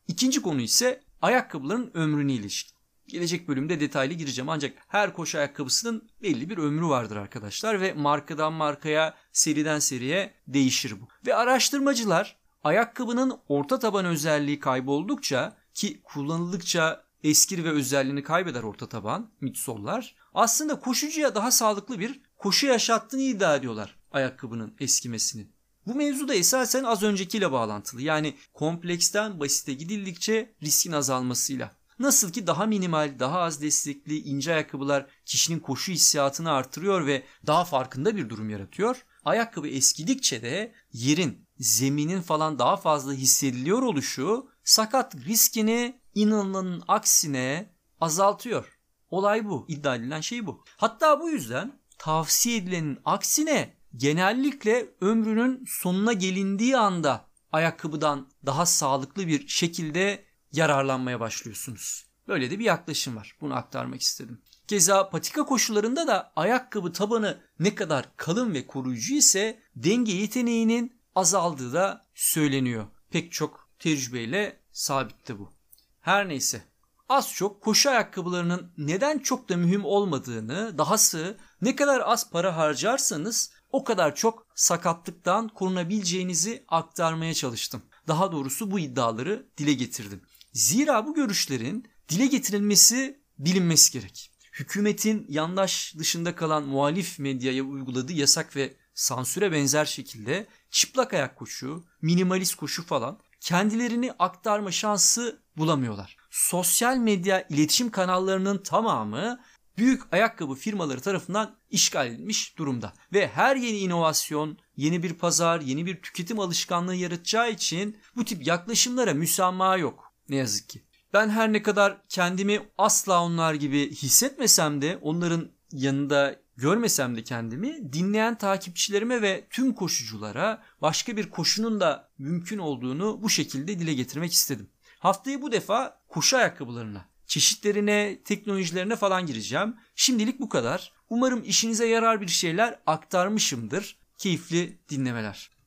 İkinci 0.07 0.41
konu 0.41 0.61
ise 0.61 1.03
ayakkabıların 1.21 1.91
ömrüne 1.93 2.33
ilişkin. 2.33 2.80
Gelecek 3.11 3.47
bölümde 3.47 3.79
detaylı 3.79 4.13
gireceğim 4.13 4.49
ancak 4.49 4.73
her 4.87 5.13
koşu 5.13 5.37
ayakkabısının 5.37 6.09
belli 6.21 6.49
bir 6.49 6.57
ömrü 6.57 6.85
vardır 6.85 7.15
arkadaşlar 7.15 7.81
ve 7.81 7.93
markadan 7.93 8.53
markaya, 8.53 9.15
seriden 9.31 9.79
seriye 9.79 10.33
değişir 10.47 11.01
bu. 11.01 11.07
Ve 11.27 11.35
araştırmacılar 11.35 12.37
ayakkabının 12.63 13.39
orta 13.47 13.79
taban 13.79 14.05
özelliği 14.05 14.59
kayboldukça 14.59 15.57
ki 15.73 16.01
kullanıldıkça 16.03 17.03
eskir 17.23 17.63
ve 17.63 17.69
özelliğini 17.69 18.23
kaybeder 18.23 18.63
orta 18.63 18.89
taban, 18.89 19.31
midsollar. 19.41 20.15
Aslında 20.33 20.79
koşucuya 20.79 21.35
daha 21.35 21.51
sağlıklı 21.51 21.99
bir 21.99 22.21
koşu 22.37 22.67
yaşattığını 22.67 23.21
iddia 23.21 23.55
ediyorlar 23.55 23.99
ayakkabının 24.11 24.75
eskimesinin. 24.79 25.53
Bu 25.87 25.95
mevzu 25.95 26.27
da 26.27 26.33
esasen 26.33 26.83
az 26.83 27.03
öncekiyle 27.03 27.51
bağlantılı. 27.51 28.01
Yani 28.01 28.35
kompleksten 28.53 29.39
basite 29.39 29.73
gidildikçe 29.73 30.53
riskin 30.61 30.91
azalmasıyla. 30.91 31.80
Nasıl 32.01 32.31
ki 32.31 32.47
daha 32.47 32.65
minimal, 32.65 33.19
daha 33.19 33.39
az 33.39 33.61
destekli 33.61 34.19
ince 34.19 34.53
ayakkabılar 34.53 35.05
kişinin 35.25 35.59
koşu 35.59 35.91
hissiyatını 35.91 36.51
artırıyor 36.51 37.07
ve 37.07 37.23
daha 37.47 37.65
farkında 37.65 38.15
bir 38.15 38.29
durum 38.29 38.49
yaratıyor. 38.49 39.05
Ayakkabı 39.25 39.67
eskidikçe 39.67 40.41
de 40.41 40.73
yerin, 40.93 41.47
zeminin 41.59 42.21
falan 42.21 42.59
daha 42.59 42.77
fazla 42.77 43.13
hissediliyor 43.13 43.81
oluşu 43.81 44.49
sakat 44.63 45.15
riskini 45.15 46.01
inanılanın 46.15 46.83
aksine 46.87 47.75
azaltıyor. 47.99 48.79
Olay 49.09 49.45
bu. 49.45 49.65
İddia 49.67 49.95
edilen 49.95 50.21
şey 50.21 50.45
bu. 50.45 50.63
Hatta 50.77 51.19
bu 51.19 51.29
yüzden 51.29 51.79
tavsiye 51.97 52.57
edilenin 52.57 52.99
aksine 53.05 53.73
genellikle 53.95 54.89
ömrünün 55.01 55.65
sonuna 55.67 56.13
gelindiği 56.13 56.77
anda 56.77 57.25
ayakkabıdan 57.51 58.29
daha 58.45 58.65
sağlıklı 58.65 59.27
bir 59.27 59.47
şekilde 59.47 60.30
yararlanmaya 60.51 61.19
başlıyorsunuz. 61.19 62.05
Böyle 62.27 62.51
de 62.51 62.59
bir 62.59 62.65
yaklaşım 62.65 63.15
var. 63.15 63.37
Bunu 63.41 63.55
aktarmak 63.55 64.01
istedim. 64.01 64.41
Keza 64.67 65.09
patika 65.09 65.45
koşularında 65.45 66.07
da 66.07 66.33
ayakkabı 66.35 66.93
tabanı 66.93 67.41
ne 67.59 67.75
kadar 67.75 68.17
kalın 68.17 68.53
ve 68.53 68.67
koruyucu 68.67 69.13
ise 69.13 69.59
denge 69.75 70.11
yeteneğinin 70.11 71.01
azaldığı 71.15 71.73
da 71.73 72.07
söyleniyor. 72.15 72.85
Pek 73.09 73.31
çok 73.31 73.69
tecrübeyle 73.79 74.59
sabitti 74.71 75.39
bu. 75.39 75.53
Her 76.01 76.29
neyse 76.29 76.61
az 77.09 77.33
çok 77.33 77.61
koşu 77.61 77.89
ayakkabılarının 77.89 78.71
neden 78.77 79.19
çok 79.19 79.49
da 79.49 79.57
mühim 79.57 79.85
olmadığını, 79.85 80.77
dahası 80.77 81.37
ne 81.61 81.75
kadar 81.75 82.01
az 82.05 82.29
para 82.29 82.57
harcarsanız 82.57 83.51
o 83.71 83.83
kadar 83.83 84.15
çok 84.15 84.47
sakatlıktan 84.55 85.47
korunabileceğinizi 85.47 86.65
aktarmaya 86.67 87.33
çalıştım. 87.33 87.81
Daha 88.07 88.31
doğrusu 88.31 88.71
bu 88.71 88.79
iddiaları 88.79 89.47
dile 89.57 89.73
getirdim. 89.73 90.21
Zira 90.53 91.07
bu 91.07 91.13
görüşlerin 91.13 91.87
dile 92.09 92.25
getirilmesi 92.25 93.21
bilinmesi 93.39 93.91
gerek. 93.93 94.31
Hükümetin 94.53 95.25
yandaş 95.29 95.95
dışında 95.97 96.35
kalan 96.35 96.63
muhalif 96.63 97.19
medyaya 97.19 97.63
uyguladığı 97.63 98.13
yasak 98.13 98.55
ve 98.55 98.73
sansüre 98.93 99.51
benzer 99.51 99.85
şekilde 99.85 100.47
çıplak 100.69 101.13
ayak 101.13 101.35
koşu, 101.35 101.85
minimalist 102.01 102.55
koşu 102.55 102.85
falan 102.85 103.19
kendilerini 103.39 104.11
aktarma 104.19 104.71
şansı 104.71 105.41
bulamıyorlar. 105.57 106.17
Sosyal 106.29 106.97
medya 106.97 107.47
iletişim 107.49 107.91
kanallarının 107.91 108.57
tamamı 108.57 109.39
büyük 109.77 110.13
ayakkabı 110.13 110.55
firmaları 110.55 111.01
tarafından 111.01 111.55
işgal 111.69 112.07
edilmiş 112.07 112.57
durumda. 112.57 112.93
Ve 113.13 113.27
her 113.27 113.55
yeni 113.55 113.77
inovasyon, 113.77 114.57
yeni 114.75 115.03
bir 115.03 115.13
pazar, 115.13 115.61
yeni 115.61 115.85
bir 115.85 116.01
tüketim 116.01 116.39
alışkanlığı 116.39 116.95
yaratacağı 116.95 117.51
için 117.51 117.97
bu 118.15 118.25
tip 118.25 118.47
yaklaşımlara 118.47 119.13
müsamaha 119.13 119.77
yok. 119.77 120.10
Ne 120.31 120.37
yazık 120.37 120.69
ki. 120.69 120.81
Ben 121.13 121.29
her 121.29 121.53
ne 121.53 121.61
kadar 121.61 121.97
kendimi 122.09 122.69
asla 122.77 123.23
onlar 123.23 123.53
gibi 123.53 123.91
hissetmesem 123.91 124.81
de 124.81 124.97
onların 125.01 125.51
yanında 125.71 126.35
görmesem 126.57 127.15
de 127.15 127.23
kendimi 127.23 127.93
dinleyen 127.93 128.37
takipçilerime 128.37 129.21
ve 129.21 129.47
tüm 129.49 129.73
koşuculara 129.73 130.63
başka 130.81 131.17
bir 131.17 131.29
koşunun 131.29 131.79
da 131.79 132.11
mümkün 132.17 132.57
olduğunu 132.57 133.19
bu 133.21 133.29
şekilde 133.29 133.79
dile 133.79 133.93
getirmek 133.93 134.31
istedim. 134.31 134.69
Haftayı 134.99 135.41
bu 135.41 135.51
defa 135.51 136.01
koşu 136.07 136.37
ayakkabılarına, 136.37 137.05
çeşitlerine, 137.25 138.21
teknolojilerine 138.25 138.95
falan 138.95 139.25
gireceğim. 139.25 139.75
Şimdilik 139.95 140.39
bu 140.39 140.49
kadar. 140.49 140.93
Umarım 141.09 141.43
işinize 141.43 141.87
yarar 141.87 142.21
bir 142.21 142.27
şeyler 142.27 142.79
aktarmışımdır. 142.85 143.99
Keyifli 144.17 144.79
dinlemeler. 144.89 145.51